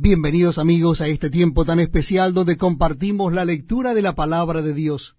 Bienvenidos 0.00 0.58
amigos 0.58 1.00
a 1.00 1.08
este 1.08 1.28
tiempo 1.28 1.64
tan 1.64 1.80
especial 1.80 2.32
donde 2.32 2.56
compartimos 2.56 3.32
la 3.32 3.44
lectura 3.44 3.94
de 3.94 4.02
la 4.02 4.14
palabra 4.14 4.62
de 4.62 4.72
Dios. 4.72 5.16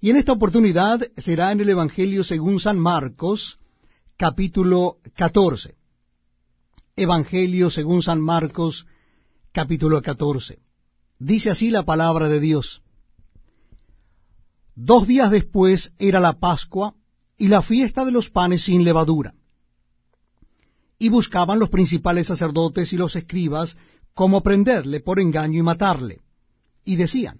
Y 0.00 0.10
en 0.10 0.16
esta 0.16 0.30
oportunidad 0.30 1.00
será 1.16 1.50
en 1.50 1.60
el 1.60 1.70
Evangelio 1.70 2.22
según 2.22 2.60
San 2.60 2.78
Marcos, 2.78 3.58
capítulo 4.16 4.98
14. 5.16 5.74
Evangelio 6.94 7.68
según 7.68 8.00
San 8.00 8.20
Marcos, 8.20 8.86
capítulo 9.50 10.00
14. 10.00 10.60
Dice 11.18 11.50
así 11.50 11.70
la 11.70 11.84
palabra 11.84 12.28
de 12.28 12.38
Dios. 12.38 12.82
Dos 14.76 15.08
días 15.08 15.32
después 15.32 15.92
era 15.98 16.20
la 16.20 16.34
Pascua 16.34 16.94
y 17.36 17.48
la 17.48 17.60
fiesta 17.60 18.04
de 18.04 18.12
los 18.12 18.30
panes 18.30 18.62
sin 18.62 18.84
levadura. 18.84 19.34
Y 20.98 21.08
buscaban 21.10 21.58
los 21.58 21.70
principales 21.70 22.28
sacerdotes 22.28 22.92
y 22.92 22.96
los 22.96 23.16
escribas 23.16 23.76
cómo 24.16 24.40
prenderle 24.40 25.00
por 25.00 25.20
engaño 25.20 25.58
y 25.58 25.62
matarle. 25.62 26.22
Y 26.86 26.96
decían, 26.96 27.38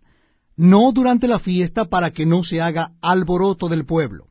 no 0.57 0.93
durante 0.93 1.27
la 1.27 1.39
fiesta 1.39 1.87
para 1.87 2.11
que 2.11 2.27
no 2.27 2.45
se 2.45 2.61
haga 2.61 2.93
alboroto 3.01 3.67
del 3.67 3.87
pueblo. 3.87 4.27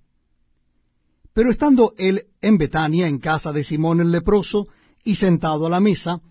Pero 1.33 1.49
estando 1.49 1.93
él 1.97 2.27
en 2.41 2.59
Betania, 2.59 3.07
en 3.07 3.17
casa 3.17 3.51
de 3.51 3.63
Simón 3.63 3.99
el 3.99 4.11
leproso, 4.11 4.67
y 5.03 5.15
sentado 5.15 5.65
a 5.65 5.71
la 5.71 5.79
mesa, 5.79 6.21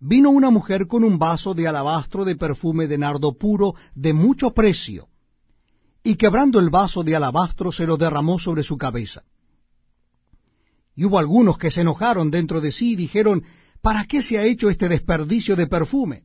vino 0.00 0.30
una 0.30 0.48
mujer 0.48 0.86
con 0.86 1.04
un 1.04 1.18
vaso 1.18 1.52
de 1.52 1.68
alabastro 1.68 2.24
de 2.24 2.36
perfume 2.36 2.86
de 2.86 2.96
nardo 2.96 3.36
puro 3.36 3.74
de 3.94 4.14
mucho 4.14 4.52
precio, 4.54 5.08
y 6.02 6.14
quebrando 6.14 6.58
el 6.60 6.70
vaso 6.70 7.02
de 7.02 7.14
alabastro 7.14 7.72
se 7.72 7.86
lo 7.86 7.98
derramó 7.98 8.38
sobre 8.38 8.62
su 8.62 8.78
cabeza. 8.78 9.22
Y 10.96 11.04
hubo 11.04 11.18
algunos 11.18 11.58
que 11.58 11.70
se 11.70 11.82
enojaron 11.82 12.30
dentro 12.30 12.62
de 12.62 12.72
sí 12.72 12.92
y 12.92 12.96
dijeron, 12.96 13.44
¿para 13.82 14.04
qué 14.04 14.22
se 14.22 14.38
ha 14.38 14.44
hecho 14.44 14.70
este 14.70 14.88
desperdicio 14.88 15.56
de 15.56 15.66
perfume? 15.66 16.24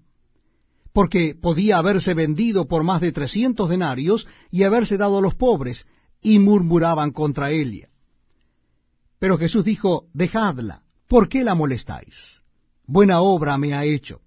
Porque 0.92 1.36
podía 1.36 1.78
haberse 1.78 2.14
vendido 2.14 2.68
por 2.68 2.84
más 2.84 3.02
de 3.02 3.12
trescientos 3.12 3.70
denarios 3.70 4.28
y 4.52 4.64
haberse 4.64 4.98
dado 4.98 5.18
a 5.18 5.22
los 5.22 5.36
pobres, 5.36 5.88
y 6.22 6.40
murmuraban 6.40 7.12
contra 7.12 7.52
ella. 7.52 7.90
Pero 9.20 9.38
Jesús 9.38 9.66
dijo, 9.66 10.06
dejadla, 10.14 10.84
¿por 11.08 11.30
qué 11.30 11.44
la 11.44 11.56
molestáis? 11.56 12.42
Buena 12.86 13.22
obra 13.22 13.58
me 13.58 13.74
ha 13.74 13.86
hecho. 13.86 14.22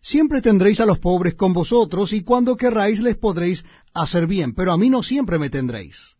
Siempre 0.00 0.40
tendréis 0.40 0.80
a 0.80 0.86
los 0.86 0.98
pobres 0.98 1.34
con 1.34 1.52
vosotros, 1.52 2.12
y 2.12 2.22
cuando 2.22 2.56
querráis 2.56 3.00
les 3.00 3.16
podréis 3.16 3.64
hacer 3.92 4.26
bien, 4.26 4.54
pero 4.54 4.72
a 4.72 4.78
mí 4.78 4.90
no 4.90 5.02
siempre 5.02 5.38
me 5.38 5.50
tendréis. 5.50 6.16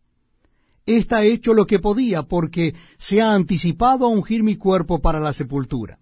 Esta 0.85 1.17
ha 1.17 1.23
hecho 1.23 1.53
lo 1.53 1.65
que 1.65 1.79
podía, 1.79 2.23
porque 2.23 2.73
se 2.97 3.21
ha 3.21 3.33
anticipado 3.33 4.05
a 4.05 4.09
ungir 4.09 4.43
mi 4.43 4.55
cuerpo 4.55 4.99
para 4.99 5.19
la 5.19 5.33
sepultura. 5.33 5.99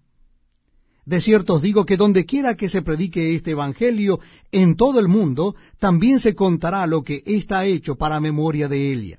De 1.08 1.22
cierto 1.22 1.54
os 1.54 1.62
digo 1.62 1.86
que 1.86 1.96
donde 1.96 2.26
quiera 2.26 2.58
que 2.58 2.68
se 2.68 2.82
predique 2.82 3.34
este 3.34 3.52
Evangelio 3.52 4.20
en 4.52 4.76
todo 4.76 5.00
el 5.00 5.08
mundo, 5.08 5.56
también 5.80 6.20
se 6.20 6.36
contará 6.36 6.86
lo 6.86 7.02
que 7.02 7.24
ha 7.50 7.66
hecho 7.66 7.96
para 7.96 8.20
memoria 8.20 8.68
de 8.68 8.92
ella. 8.92 9.18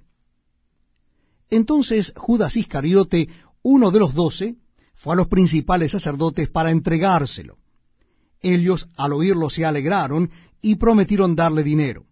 Entonces 1.48 2.12
Judas 2.14 2.56
Iscariote, 2.56 3.30
uno 3.62 3.91
de 3.91 4.00
los 4.00 4.12
doce, 4.12 4.56
fue 4.92 5.14
a 5.14 5.17
los 5.17 5.28
principales 5.28 5.92
sacerdotes 5.92 6.50
para 6.50 6.72
entregárselo. 6.72 7.56
Ellos 8.42 8.86
al 8.95 9.14
oírlo 9.14 9.48
se 9.48 9.64
alegraron 9.64 10.30
y 10.61 10.75
prometieron 10.75 11.34
darle 11.34 11.62
dinero. 11.62 12.05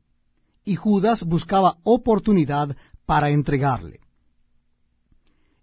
Y 0.65 0.77
Judas 0.77 1.23
buscaba 1.23 1.77
oportunidad 1.83 2.75
para 3.05 3.29
entregarle. 3.29 4.01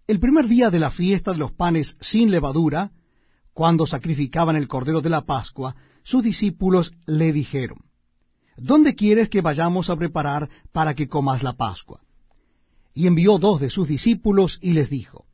El 0.06 0.20
primer 0.20 0.48
día 0.48 0.70
de 0.70 0.78
la 0.78 0.92
fiesta 0.92 1.32
de 1.32 1.40
los 1.40 1.52
panes 1.52 1.98
sin 2.00 2.30
levadura, 2.30 2.92
cuando 3.54 3.86
sacrificaban 3.86 4.56
el 4.56 4.68
cordero 4.68 5.02
de 5.02 5.10
la 5.10 5.22
Pascua, 5.22 5.76
sus 6.04 6.24
discípulos 6.24 6.94
le 7.06 7.32
dijeron, 7.32 7.80
¿Dónde 8.58 8.96
quieres 8.96 9.30
que 9.30 9.42
vayamos 9.42 9.90
a 9.90 9.96
preparar 9.96 10.50
para 10.72 10.94
que 10.94 11.08
comas 11.08 11.44
la 11.44 11.54
Pascua? 11.54 12.02
Y 12.94 13.08
envió 13.08 13.40
dos 13.40 13.60
de 13.60 13.70
sus 13.70 13.88
discípulos 13.88 14.60
y 14.62 14.74
les 14.74 14.90
dijo, 14.90 15.26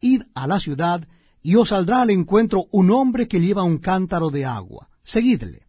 Id 0.00 0.22
a 0.34 0.46
la 0.46 0.60
ciudad, 0.60 1.06
y 1.42 1.56
os 1.56 1.70
saldrá 1.70 2.02
al 2.02 2.10
encuentro 2.10 2.66
un 2.70 2.90
hombre 2.90 3.26
que 3.26 3.40
lleva 3.40 3.62
un 3.62 3.78
cántaro 3.78 4.30
de 4.30 4.44
agua. 4.44 4.88
Seguidle. 5.02 5.62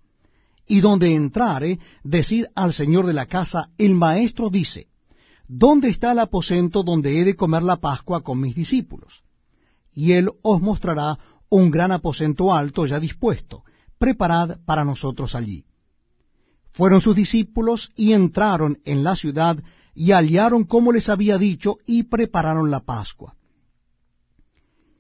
Y 0.67 0.81
donde 0.81 1.16
entrare, 1.16 1.79
decid 2.03 2.45
al 2.53 2.73
señor 2.73 3.07
de 3.07 3.13
la 3.13 3.25
casa, 3.25 3.69
el 3.78 3.95
maestro 3.95 4.50
dice, 4.50 4.88
¿Dónde 5.47 5.89
está 5.89 6.12
el 6.12 6.19
aposento 6.19 6.83
donde 6.83 7.19
he 7.19 7.25
de 7.25 7.35
comer 7.35 7.63
la 7.63 7.78
Pascua 7.78 8.22
con 8.22 8.39
mis 8.39 8.53
discípulos? 8.53 9.23
Y 9.94 10.12
él 10.12 10.29
os 10.44 10.62
mostrará 10.62 11.17
un 11.49 11.71
gran 11.71 11.91
aposento 11.91 12.53
alto 12.53 12.85
ya 12.85 12.99
dispuesto, 12.99 13.63
preparad 13.97 14.59
para 14.65 14.85
nosotros 14.85 15.35
allí. 15.35 15.65
Fueron 16.71 17.01
sus 17.01 17.15
discípulos 17.15 17.91
y 17.95 18.13
entraron 18.13 18.79
en 18.85 19.03
la 19.03 19.15
ciudad 19.15 19.61
y 19.93 20.11
hallaron 20.11 20.63
como 20.63 20.91
les 20.91 21.09
había 21.09 21.38
dicho 21.38 21.77
y 21.85 22.03
prepararon 22.03 22.71
la 22.71 22.81
Pascua. 22.81 23.35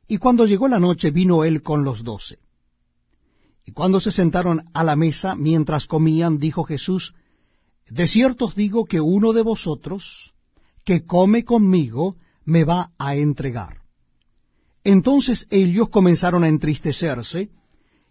Y 0.07 0.17
cuando 0.17 0.45
llegó 0.45 0.67
la 0.67 0.79
noche 0.79 1.11
vino 1.11 1.43
él 1.43 1.61
con 1.61 1.83
los 1.83 2.03
doce. 2.03 2.39
Y 3.63 3.71
cuando 3.71 3.99
se 3.99 4.11
sentaron 4.11 4.65
a 4.73 4.83
la 4.83 4.95
mesa 4.95 5.35
mientras 5.35 5.85
comían, 5.85 6.39
dijo 6.39 6.63
Jesús, 6.63 7.13
De 7.87 8.07
cierto 8.07 8.45
os 8.45 8.55
digo 8.55 8.85
que 8.85 8.99
uno 8.99 9.31
de 9.31 9.43
vosotros, 9.43 10.33
que 10.83 11.05
come 11.05 11.45
conmigo, 11.45 12.15
me 12.43 12.63
va 12.63 12.91
a 12.97 13.15
entregar. 13.15 13.83
Entonces 14.83 15.47
ellos 15.49 15.89
comenzaron 15.89 16.43
a 16.43 16.47
entristecerse 16.47 17.49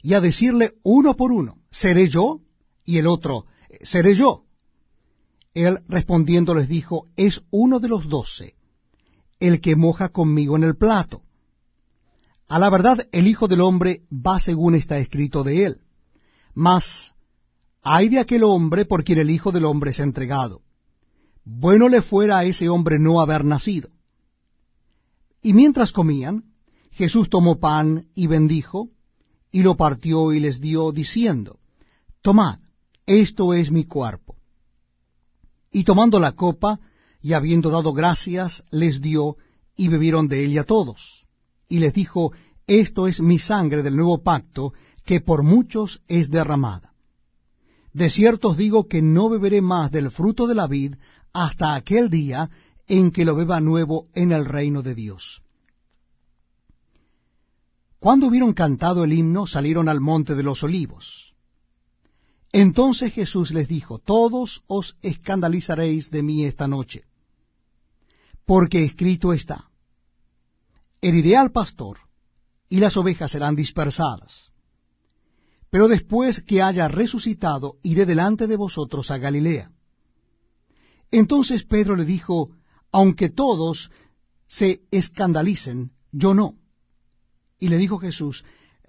y 0.02 0.14
a 0.14 0.20
decirle 0.20 0.74
uno 0.82 1.16
por 1.16 1.32
uno, 1.32 1.58
¿seré 1.70 2.08
yo? 2.08 2.40
Y 2.84 2.98
el 2.98 3.06
otro, 3.06 3.46
¿seré 3.82 4.14
yo? 4.14 4.44
Él 5.54 5.80
respondiendo 5.88 6.54
les 6.54 6.68
dijo, 6.68 7.06
es 7.16 7.42
uno 7.50 7.80
de 7.80 7.88
los 7.88 8.08
doce, 8.08 8.54
el 9.40 9.60
que 9.60 9.76
moja 9.76 10.10
conmigo 10.10 10.56
en 10.56 10.62
el 10.62 10.76
plato. 10.76 11.22
A 12.48 12.58
la 12.58 12.70
verdad, 12.70 13.08
el 13.12 13.26
Hijo 13.26 13.48
del 13.48 13.60
Hombre 13.60 14.02
va 14.10 14.40
según 14.40 14.74
está 14.74 14.98
escrito 14.98 15.44
de 15.44 15.66
él. 15.66 15.80
Mas, 16.54 17.14
hay 17.82 18.08
de 18.08 18.18
aquel 18.18 18.42
hombre 18.44 18.84
por 18.84 19.04
quien 19.04 19.18
el 19.18 19.30
Hijo 19.30 19.52
del 19.52 19.64
Hombre 19.64 19.90
es 19.90 20.00
entregado. 20.00 20.62
Bueno 21.44 21.88
le 21.88 22.02
fuera 22.02 22.38
a 22.38 22.44
ese 22.44 22.68
hombre 22.68 22.98
no 22.98 23.20
haber 23.20 23.44
nacido. 23.44 23.90
Y 25.42 25.52
mientras 25.54 25.92
comían, 25.92 26.44
Jesús 26.98 27.30
tomó 27.30 27.60
pan 27.60 28.08
y 28.16 28.26
bendijo, 28.26 28.88
y 29.52 29.62
lo 29.62 29.76
partió 29.76 30.32
y 30.32 30.40
les 30.40 30.60
dio, 30.60 30.90
diciendo, 30.90 31.60
Tomad, 32.22 32.58
esto 33.06 33.54
es 33.54 33.70
mi 33.70 33.84
cuerpo. 33.84 34.34
Y 35.70 35.84
tomando 35.84 36.18
la 36.18 36.32
copa, 36.32 36.80
y 37.22 37.34
habiendo 37.34 37.70
dado 37.70 37.92
gracias, 37.92 38.64
les 38.72 39.00
dio, 39.00 39.36
y 39.76 39.86
bebieron 39.86 40.26
de 40.26 40.44
ella 40.44 40.64
todos. 40.64 41.24
Y 41.68 41.78
les 41.78 41.94
dijo, 41.94 42.32
Esto 42.66 43.06
es 43.06 43.20
mi 43.20 43.38
sangre 43.38 43.84
del 43.84 43.94
nuevo 43.94 44.24
pacto, 44.24 44.72
que 45.04 45.20
por 45.20 45.44
muchos 45.44 46.02
es 46.08 46.30
derramada. 46.30 46.94
De 47.92 48.10
cierto 48.10 48.48
os 48.48 48.56
digo 48.56 48.88
que 48.88 49.02
no 49.02 49.28
beberé 49.28 49.62
más 49.62 49.92
del 49.92 50.10
fruto 50.10 50.48
de 50.48 50.56
la 50.56 50.66
vid 50.66 50.96
hasta 51.32 51.76
aquel 51.76 52.10
día 52.10 52.50
en 52.88 53.12
que 53.12 53.24
lo 53.24 53.36
beba 53.36 53.60
nuevo 53.60 54.08
en 54.14 54.32
el 54.32 54.44
reino 54.44 54.82
de 54.82 54.96
Dios. 54.96 55.42
Cuando 57.98 58.28
hubieron 58.28 58.52
cantado 58.52 59.04
el 59.04 59.12
himno, 59.12 59.46
salieron 59.46 59.88
al 59.88 60.00
monte 60.00 60.34
de 60.34 60.42
los 60.42 60.62
olivos. 60.62 61.34
Entonces 62.52 63.12
Jesús 63.12 63.50
les 63.50 63.68
dijo, 63.68 63.98
Todos 63.98 64.62
os 64.66 64.96
escandalizaréis 65.02 66.10
de 66.10 66.22
mí 66.22 66.44
esta 66.44 66.66
noche, 66.66 67.04
porque 68.46 68.84
escrito 68.84 69.32
está, 69.32 69.68
Heriré 71.00 71.36
al 71.36 71.52
pastor, 71.52 71.98
y 72.68 72.78
las 72.78 72.96
ovejas 72.96 73.30
serán 73.30 73.54
dispersadas. 73.54 74.52
Pero 75.70 75.88
después 75.88 76.42
que 76.42 76.62
haya 76.62 76.88
resucitado, 76.88 77.76
iré 77.82 78.06
delante 78.06 78.46
de 78.46 78.56
vosotros 78.56 79.10
a 79.10 79.18
Galilea. 79.18 79.70
Entonces 81.10 81.64
Pedro 81.64 81.96
le 81.96 82.04
dijo, 82.04 82.50
Aunque 82.90 83.28
todos 83.28 83.90
se 84.46 84.82
escandalicen, 84.90 85.92
yo 86.10 86.32
no. 86.32 86.54
Y 87.58 87.68
le 87.68 87.78
dijo 87.78 87.98
Jesús, 87.98 88.44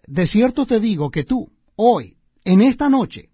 De 0.06 0.28
cierto 0.28 0.66
te 0.66 0.80
digo 0.80 1.12
que 1.12 1.24
tú, 1.24 1.52
hoy, 1.76 2.18
en 2.44 2.62
esta 2.62 2.90
noche, 2.90 3.30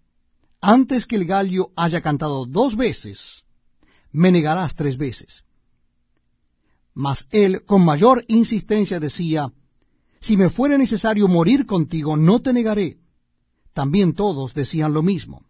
antes 0.62 1.06
que 1.06 1.16
el 1.16 1.26
gallo 1.26 1.70
haya 1.76 2.02
cantado 2.02 2.46
dos 2.46 2.76
veces, 2.76 3.44
me 4.12 4.32
negarás 4.32 4.76
tres 4.76 4.98
veces. 4.98 5.44
Mas 6.94 7.28
él 7.32 7.66
con 7.66 7.84
mayor 7.84 8.24
insistencia 8.28 9.00
decía, 9.00 9.52
Si 10.22 10.38
me 10.38 10.50
fuera 10.50 10.78
necesario 10.78 11.28
morir 11.28 11.66
contigo, 11.66 12.16
no 12.16 12.42
te 12.42 12.54
negaré. 12.54 12.98
También 13.74 14.14
todos 14.14 14.54
decían 14.54 14.94
lo 14.94 15.04
mismo. 15.04 15.46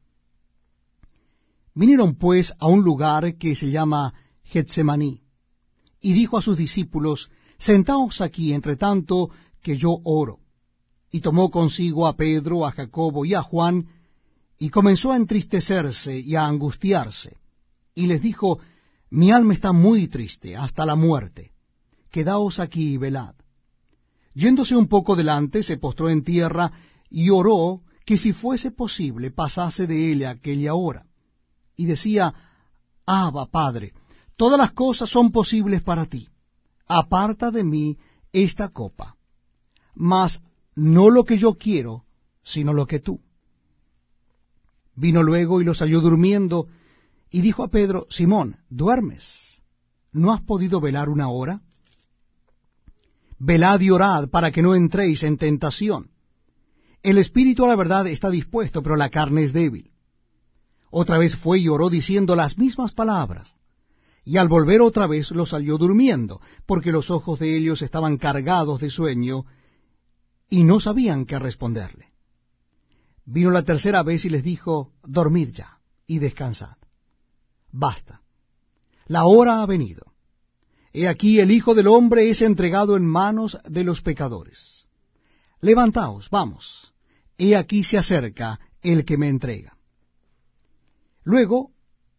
Vinieron 1.76 2.16
pues 2.16 2.54
a 2.58 2.68
un 2.68 2.84
lugar 2.84 3.38
que 3.38 3.56
se 3.56 3.70
llama 3.70 4.14
Getsemaní, 4.44 5.22
y 6.02 6.14
dijo 6.14 6.38
a 6.38 6.42
sus 6.42 6.58
discípulos, 6.58 7.30
Sentaos 7.58 8.22
aquí 8.22 8.54
entre 8.54 8.76
tanto 8.76 9.30
que 9.66 9.78
yo 9.78 10.00
oro. 10.04 10.38
y 11.12 11.22
tomó 11.22 11.50
consigo 11.50 12.08
a 12.08 12.16
Pedro, 12.16 12.66
a 12.68 12.72
Jacobo 12.72 13.26
y 13.26 13.34
a 13.34 13.42
Juan, 13.42 13.88
y 14.60 14.70
comenzó 14.70 15.12
a 15.12 15.16
entristecerse 15.16 16.20
y 16.20 16.36
a 16.36 16.46
angustiarse, 16.46 17.38
y 17.96 18.06
les 18.06 18.22
dijo, 18.22 18.60
Mi 19.10 19.32
alma 19.32 19.54
está 19.54 19.72
muy 19.72 20.08
triste 20.08 20.56
hasta 20.56 20.86
la 20.86 20.96
muerte, 20.96 21.52
quedaos 22.12 22.60
aquí 22.60 22.94
y 22.94 22.98
velad. 22.98 23.34
Yéndose 24.34 24.76
un 24.76 24.88
poco 24.88 25.16
delante, 25.16 25.64
se 25.64 25.78
postró 25.78 26.10
en 26.10 26.24
tierra 26.24 26.72
y 27.10 27.30
oró 27.30 27.82
que 28.06 28.18
si 28.18 28.34
fuese 28.34 28.72
posible 28.72 29.32
pasase 29.32 29.88
de 29.88 30.12
él 30.12 30.26
aquella 30.26 30.76
hora. 30.76 31.06
Y 31.78 31.86
decía, 31.86 32.34
Abba, 33.06 33.48
Padre, 33.48 33.94
todas 34.36 34.60
las 34.60 34.74
cosas 34.74 35.10
son 35.10 35.32
posibles 35.32 35.82
para 35.82 36.06
ti. 36.06 36.28
Aparta 36.88 37.50
de 37.52 37.64
mí 37.64 37.98
esta 38.32 38.70
copa. 38.70 39.16
Mas 39.96 40.42
no 40.76 41.10
lo 41.10 41.24
que 41.24 41.38
yo 41.38 41.56
quiero, 41.56 42.06
sino 42.44 42.74
lo 42.74 42.86
que 42.86 43.00
tú. 43.00 43.22
Vino 44.96 45.24
luego 45.24 45.62
y 45.62 45.64
lo 45.66 45.74
salió 45.74 46.02
durmiendo, 46.02 46.68
y 47.30 47.42
dijo 47.42 47.64
a 47.64 47.70
Pedro, 47.70 48.06
Simón, 48.10 48.58
¿duermes? 48.70 49.62
¿No 50.12 50.32
has 50.32 50.42
podido 50.42 50.80
velar 50.80 51.10
una 51.10 51.30
hora? 51.30 51.62
Velad 53.38 53.82
y 53.82 53.90
orad 53.90 54.30
para 54.30 54.52
que 54.52 54.62
no 54.62 54.76
entréis 54.76 55.24
en 55.24 55.38
tentación. 55.38 56.12
El 57.04 57.18
espíritu 57.18 57.66
a 57.66 57.68
la 57.68 57.76
verdad 57.76 58.08
está 58.08 58.30
dispuesto, 58.30 58.82
pero 58.82 58.96
la 58.96 59.10
carne 59.10 59.44
es 59.44 59.54
débil. 59.54 59.92
Otra 60.90 61.18
vez 61.18 61.36
fue 61.36 61.60
y 61.60 61.68
oró 61.68 61.90
diciendo 61.90 62.36
las 62.36 62.58
mismas 62.58 62.94
palabras. 62.94 63.56
Y 64.24 64.38
al 64.38 64.48
volver 64.48 64.82
otra 64.82 65.06
vez 65.06 65.30
lo 65.32 65.46
salió 65.46 65.78
durmiendo, 65.78 66.40
porque 66.66 66.92
los 66.92 67.12
ojos 67.12 67.38
de 67.40 67.58
ellos 67.58 67.82
estaban 67.82 68.18
cargados 68.18 68.80
de 68.80 68.90
sueño, 68.90 69.46
y 70.50 70.64
no 70.64 70.80
sabían 70.80 71.26
qué 71.26 71.40
responderle. 71.40 72.12
Vino 73.26 73.50
la 73.50 73.64
tercera 73.64 74.04
vez 74.04 74.26
y 74.26 74.30
les 74.30 74.44
dijo, 74.44 74.92
Dormid 75.04 75.50
ya 75.50 75.80
y 76.06 76.20
descansad. 76.20 76.78
Basta. 77.72 78.22
La 79.08 79.26
hora 79.26 79.62
ha 79.62 79.66
venido. 79.66 80.14
He 80.94 81.08
aquí 81.08 81.40
el 81.40 81.52
Hijo 81.52 81.76
del 81.76 81.88
Hombre 81.88 82.30
es 82.30 82.42
entregado 82.42 82.96
en 82.96 83.06
manos 83.06 83.58
de 83.66 83.84
los 83.84 84.02
pecadores. 84.02 84.88
Levantaos, 85.60 86.30
vamos. 86.30 86.94
He 87.38 87.56
aquí 87.56 87.84
se 87.84 87.98
acerca 87.98 88.60
el 88.82 89.04
que 89.04 89.18
me 89.18 89.28
entrega. 89.28 89.78
Luego, 91.24 91.72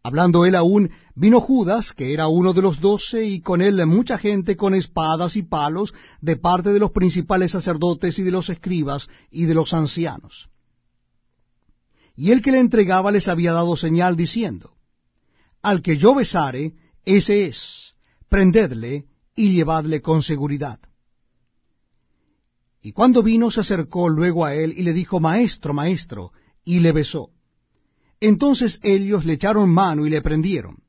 hablando 0.07 0.45
él 0.45 0.55
aún, 0.55 0.91
vino 1.17 1.41
Judas, 1.41 1.93
que 1.93 2.13
era 2.13 2.29
uno 2.29 2.53
de 2.53 2.63
los 2.63 2.81
doce, 2.81 3.25
y 3.25 3.41
con 3.41 3.61
él 3.61 3.85
mucha 3.87 4.19
gente 4.19 4.57
con 4.57 4.73
espadas 4.73 5.35
y 5.35 5.43
palos, 5.43 5.93
de 6.21 6.37
parte 6.37 6.73
de 6.73 6.79
los 6.79 6.93
principales 6.93 7.51
sacerdotes 7.51 8.17
y 8.21 8.23
de 8.23 8.31
los 8.31 8.49
escribas 8.49 9.09
y 9.33 9.47
de 9.47 9.55
los 9.55 9.75
ancianos. 9.75 10.49
Y 12.15 12.31
el 12.31 12.41
que 12.41 12.53
le 12.53 12.61
entregaba 12.61 13.11
les 13.11 13.27
había 13.27 13.53
dado 13.53 13.77
señal 13.77 14.15
diciendo, 14.15 14.77
Al 15.61 15.83
que 15.83 15.97
yo 15.97 16.15
besare, 16.15 16.75
ese 17.05 17.47
es, 17.47 17.97
prendedle 18.29 19.07
y 19.35 19.55
llevadle 19.55 20.03
con 20.03 20.23
seguridad. 20.23 20.79
Y 22.81 22.93
cuando 22.93 23.25
vino 23.25 23.51
se 23.51 23.61
acercó 23.61 24.09
luego 24.09 24.45
a 24.45 24.55
él 24.55 24.73
y 24.77 24.85
le 24.85 24.93
dijo, 24.93 25.19
Maestro, 25.19 25.75
maestro, 25.75 26.31
y 26.65 26.79
le 26.79 26.93
besó. 26.93 27.31
Entonces 28.21 28.81
ellos 28.83 29.25
le 29.25 29.35
echaron 29.35 29.71
mano 29.71 30.07
y 30.07 30.11
le 30.11 30.23
prendieron. 30.23 30.83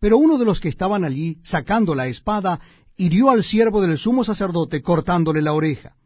Pero 0.00 0.18
uno 0.18 0.38
de 0.38 0.44
los 0.44 0.60
que 0.60 0.68
estaban 0.68 1.04
allí, 1.04 1.38
sacando 1.42 1.94
la 1.94 2.06
espada, 2.06 2.60
hirió 2.96 3.30
al 3.30 3.42
siervo 3.42 3.80
del 3.80 3.98
sumo 3.98 4.24
sacerdote, 4.24 4.82
cortándole 4.82 5.42
la 5.42 5.52
oreja. 5.52 5.96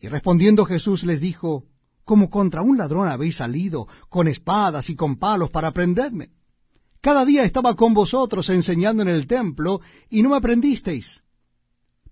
Y 0.00 0.08
respondiendo 0.08 0.64
Jesús 0.64 1.04
les 1.04 1.20
dijo, 1.20 1.64
como 2.04 2.30
contra 2.30 2.62
un 2.62 2.78
ladrón 2.78 3.08
habéis 3.08 3.36
salido 3.36 3.86
con 4.08 4.28
espadas 4.28 4.88
y 4.90 4.96
con 4.96 5.16
palos 5.16 5.50
para 5.50 5.70
prenderme. 5.70 6.30
Cada 7.00 7.24
día 7.24 7.44
estaba 7.44 7.76
con 7.76 7.94
vosotros 7.94 8.48
enseñando 8.50 9.02
en 9.02 9.08
el 9.08 9.26
templo 9.26 9.80
y 10.08 10.22
no 10.22 10.30
me 10.30 10.40
prendisteis. 10.40 11.22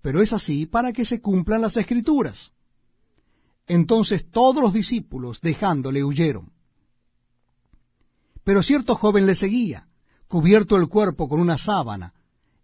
Pero 0.01 0.21
es 0.21 0.31
así 0.33 0.65
para 0.65 0.93
que 0.93 1.05
se 1.05 1.19
cumplan 1.19 1.61
las 1.61 1.77
escrituras. 1.77 2.53
Entonces 3.67 4.31
todos 4.31 4.63
los 4.63 4.73
discípulos, 4.73 5.41
dejándole, 5.41 6.03
huyeron. 6.03 6.51
Pero 8.49 8.63
cierto 8.63 8.95
joven 8.95 9.27
le 9.27 9.35
seguía, 9.35 9.85
cubierto 10.27 10.75
el 10.75 10.87
cuerpo 10.87 11.29
con 11.29 11.39
una 11.39 11.59
sábana, 11.59 12.15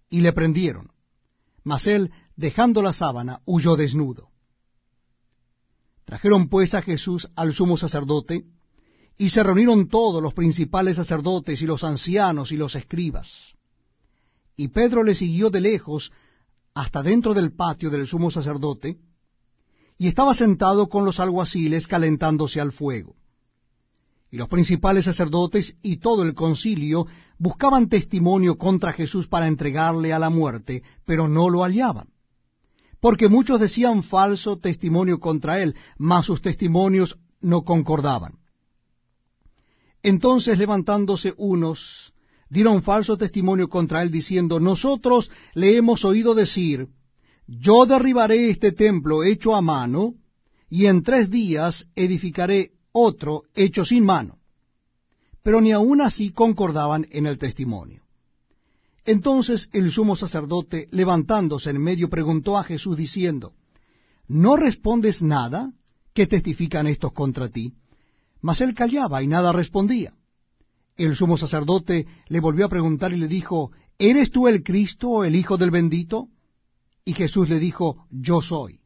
y 0.09 0.21
le 0.21 0.33
prendieron. 0.33 0.89
Mas 1.63 1.85
él, 1.85 2.11
dejando 2.35 2.81
la 2.81 2.91
sábana, 2.91 3.41
huyó 3.45 3.75
desnudo. 3.75 4.29
Trajeron 6.03 6.49
pues 6.49 6.73
a 6.73 6.81
Jesús 6.81 7.29
al 7.35 7.53
sumo 7.53 7.77
sacerdote, 7.77 8.45
y 9.15 9.29
se 9.29 9.43
reunieron 9.43 9.87
todos 9.87 10.23
los 10.23 10.33
principales 10.33 10.95
sacerdotes 10.95 11.61
y 11.61 11.67
los 11.67 11.83
ancianos 11.83 12.51
y 12.51 12.57
los 12.57 12.73
escribas. 12.73 13.53
Y 14.57 14.69
Pedro 14.69 15.03
le 15.03 15.13
siguió 15.13 15.51
de 15.51 15.61
lejos 15.61 16.11
hasta 16.73 17.03
dentro 17.03 17.35
del 17.35 17.53
patio 17.53 17.91
del 17.91 18.07
sumo 18.07 18.31
sacerdote, 18.31 18.97
y 19.99 20.07
estaba 20.07 20.33
sentado 20.33 20.89
con 20.89 21.05
los 21.05 21.19
alguaciles 21.19 21.85
calentándose 21.85 22.59
al 22.59 22.71
fuego. 22.71 23.15
Y 24.35 24.37
los 24.37 24.49
principales 24.49 25.05
sacerdotes 25.05 25.77
y 25.81 25.95
todo 25.95 26.23
el 26.23 26.33
concilio 26.33 27.07
buscaban 27.37 27.87
testimonio 27.87 28.57
contra 28.57 28.91
Jesús 28.91 29.27
para 29.27 29.47
entregarle 29.47 30.11
a 30.11 30.19
la 30.19 30.29
muerte, 30.29 30.83
pero 31.05 31.29
no 31.29 31.49
lo 31.49 31.63
hallaban 31.63 32.09
porque 32.99 33.29
muchos 33.29 33.61
decían 33.61 34.03
falso 34.03 34.57
testimonio 34.57 35.19
contra 35.19 35.61
él, 35.61 35.75
mas 35.97 36.25
sus 36.25 36.41
testimonios 36.41 37.17
no 37.39 37.61
concordaban. 37.61 38.39
Entonces 40.03 40.57
levantándose 40.57 41.33
unos, 41.37 42.13
dieron 42.49 42.81
falso 42.81 43.15
testimonio 43.15 43.69
contra 43.69 44.01
él, 44.01 44.11
diciendo, 44.11 44.59
nosotros 44.59 45.31
le 45.53 45.77
hemos 45.77 46.03
oído 46.03 46.33
decir, 46.33 46.87
yo 47.47 47.85
derribaré 47.85 48.49
este 48.49 48.73
templo 48.73 49.23
hecho 49.23 49.55
a 49.55 49.61
mano, 49.61 50.15
y 50.67 50.87
en 50.87 51.03
tres 51.03 51.29
días 51.29 51.87
edificaré 51.95 52.71
otro 52.97 53.43
hecho 53.53 53.83
sin 53.83 54.05
mano. 54.05 54.37
Pero 55.43 55.59
ni 55.59 55.73
aun 55.73 55.99
así 55.99 56.31
concordaban 56.31 57.05
en 57.11 57.25
el 57.25 57.37
testimonio. 57.37 58.03
Entonces 59.03 59.67
el 59.73 59.91
sumo 59.91 60.15
sacerdote, 60.15 60.87
levantándose 60.91 61.71
en 61.71 61.81
medio, 61.81 62.09
preguntó 62.09 62.57
a 62.57 62.63
Jesús 62.63 62.95
diciendo, 62.95 63.53
¿No 64.29 64.55
respondes 64.55 65.21
nada? 65.21 65.73
¿Qué 66.13 66.25
testifican 66.25 66.87
estos 66.87 67.11
contra 67.11 67.49
ti? 67.49 67.73
Mas 68.41 68.61
él 68.61 68.73
callaba 68.73 69.21
y 69.21 69.27
nada 69.27 69.51
respondía. 69.51 70.13
El 70.95 71.17
sumo 71.17 71.35
sacerdote 71.35 72.07
le 72.29 72.39
volvió 72.39 72.65
a 72.65 72.69
preguntar 72.69 73.11
y 73.11 73.17
le 73.17 73.27
dijo, 73.27 73.71
¿Eres 73.99 74.31
tú 74.31 74.47
el 74.47 74.63
Cristo, 74.63 75.25
el 75.25 75.35
Hijo 75.35 75.57
del 75.57 75.69
bendito? 75.69 76.29
Y 77.03 77.11
Jesús 77.13 77.49
le 77.49 77.59
dijo, 77.59 78.07
Yo 78.09 78.41
soy. 78.41 78.79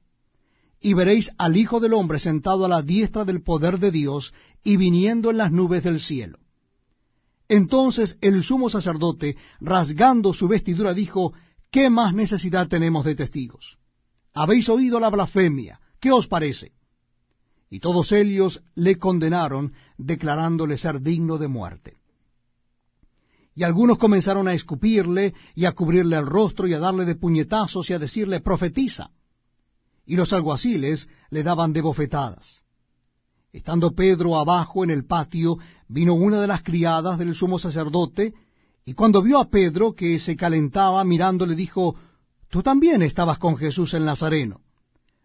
Y 0.82 0.94
veréis 0.94 1.32
al 1.38 1.58
Hijo 1.58 1.80
del 1.80 1.94
hombre 1.94 2.20
sentado 2.20 2.66
a 2.66 2.70
la 2.70 2.82
diestra 2.82 3.26
del 3.26 3.42
poder 3.42 3.80
de 3.80 3.92
Dios 3.92 4.34
y 4.64 4.78
viniendo 4.78 5.30
en 5.30 5.38
las 5.38 5.52
nubes 5.52 5.84
del 5.84 6.00
cielo. 6.00 6.40
Entonces 7.50 8.18
el 8.22 8.44
sumo 8.44 8.70
sacerdote, 8.70 9.36
rasgando 9.60 10.34
su 10.34 10.48
vestidura, 10.48 10.94
dijo, 10.94 11.34
¿qué 11.72 11.90
más 11.90 12.14
necesidad 12.14 12.68
tenemos 12.68 13.04
de 13.04 13.16
testigos? 13.16 13.78
Habéis 14.34 14.70
oído 14.70 15.00
la 15.00 15.10
blasfemia, 15.10 15.80
¿qué 16.00 16.12
os 16.12 16.28
parece? 16.28 16.74
Y 17.72 17.80
todos 17.80 18.12
ellos 18.12 18.62
le 18.76 18.98
condenaron, 18.98 19.74
declarándole 19.98 20.78
ser 20.78 21.02
digno 21.02 21.38
de 21.38 21.48
muerte. 21.48 21.98
Y 23.56 23.64
algunos 23.64 23.98
comenzaron 23.98 24.48
a 24.48 24.54
escupirle 24.54 25.34
y 25.56 25.66
a 25.66 25.74
cubrirle 25.74 26.16
el 26.18 26.26
rostro 26.26 26.68
y 26.68 26.74
a 26.74 26.80
darle 26.80 27.06
de 27.06 27.16
puñetazos 27.16 27.90
y 27.90 27.94
a 27.94 28.00
decirle, 28.00 28.40
profetiza. 28.40 29.10
Y 30.10 30.16
los 30.16 30.34
alguaciles 30.34 31.08
le 31.30 31.44
daban 31.44 31.72
de 31.72 31.82
bofetadas. 31.82 32.64
Estando 33.54 33.92
Pedro 33.92 34.40
abajo 34.40 34.84
en 34.84 34.90
el 34.90 35.06
patio, 35.06 35.60
vino 35.88 36.16
una 36.16 36.42
de 36.42 36.48
las 36.48 36.64
criadas 36.64 37.20
del 37.20 37.36
sumo 37.36 37.60
sacerdote, 37.60 38.34
y 38.86 38.94
cuando 38.94 39.22
vio 39.22 39.38
a 39.38 39.52
Pedro 39.52 39.94
que 39.94 40.18
se 40.18 40.36
calentaba 40.36 41.04
mirando, 41.04 41.46
le 41.46 41.54
dijo, 41.54 41.96
Tú 42.50 42.64
también 42.64 43.04
estabas 43.04 43.38
con 43.38 43.56
Jesús 43.56 43.94
el 43.94 44.04
Nazareno. 44.04 44.62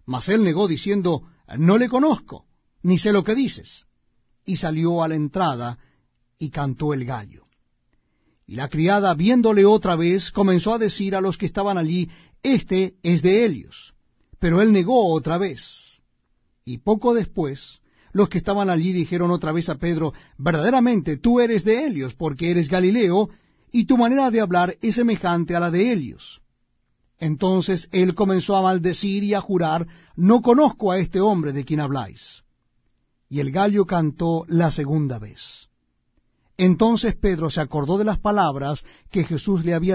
Mas 0.05 0.29
él 0.29 0.45
negó 0.45 0.69
diciendo, 0.69 1.23
No 1.57 1.79
le 1.79 1.89
conozco, 1.89 2.45
ni 2.83 2.99
sé 2.99 3.11
lo 3.11 3.25
que 3.25 3.35
dices. 3.35 3.87
Y 4.45 4.57
salió 4.57 5.03
a 5.03 5.09
la 5.09 5.15
entrada 5.15 5.79
y 6.39 6.51
cantó 6.51 6.93
el 6.93 7.07
gallo. 7.07 7.45
Y 8.47 8.57
la 8.57 8.69
criada, 8.69 9.15
viéndole 9.15 9.65
otra 9.65 9.97
vez, 9.97 10.31
comenzó 10.31 10.75
a 10.75 10.79
decir 10.79 11.17
a 11.17 11.23
los 11.23 11.39
que 11.39 11.47
estaban 11.47 11.79
allí, 11.79 12.11
Este 12.43 12.97
es 13.03 13.23
de 13.23 13.47
Helios. 13.47 13.95
Pero 14.39 14.63
él 14.63 14.73
negó 14.73 15.13
otra 15.13 15.39
vez. 15.39 16.01
Y 16.65 16.79
poco 16.79 17.15
después, 17.15 17.81
los 18.13 18.29
que 18.29 18.39
estaban 18.39 18.71
allí 18.71 18.93
dijeron 18.93 19.31
otra 19.31 19.53
vez 19.53 19.69
a 19.69 19.77
Pedro, 19.77 20.13
verdaderamente 20.39 21.17
tú 21.19 21.41
eres 21.41 21.65
de 21.65 21.85
Helios, 21.85 22.15
porque 22.15 22.51
eres 22.51 22.69
Galileo, 22.69 23.29
y 23.73 23.87
tu 23.87 23.99
manera 23.99 24.31
de 24.31 24.41
hablar 24.41 24.77
es 24.81 24.95
semejante 24.95 25.57
a 25.57 25.61
la 25.61 25.71
de 25.71 25.93
Helios. 25.93 26.41
Entonces 27.19 27.89
él 27.91 28.15
comenzó 28.15 28.57
a 28.57 28.63
maldecir 28.63 29.25
y 29.25 29.35
a 29.35 29.41
jurar, 29.41 29.87
no 30.17 30.43
conozco 30.43 30.93
a 30.93 30.99
este 30.99 31.21
hombre 31.21 31.53
de 31.53 31.65
quien 31.65 31.81
habláis. 31.81 32.45
Y 33.29 33.41
el 33.41 33.51
gallo 33.51 33.85
cantó 33.85 34.45
la 34.49 34.71
segunda 34.71 35.19
vez. 35.19 35.69
Entonces 36.57 37.17
Pedro 37.17 37.51
se 37.51 37.61
acordó 37.61 37.99
de 37.99 38.05
las 38.05 38.19
palabras 38.19 38.85
que 39.11 39.25
Jesús 39.25 39.65
le 39.65 39.75
había 39.75 39.93